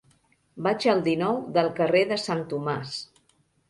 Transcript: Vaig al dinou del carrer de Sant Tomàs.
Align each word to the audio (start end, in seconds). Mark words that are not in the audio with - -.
Vaig 0.67 0.87
al 0.93 1.03
dinou 1.09 1.39
del 1.59 1.71
carrer 1.79 2.05
de 2.15 2.21
Sant 2.27 2.45
Tomàs. 2.57 3.01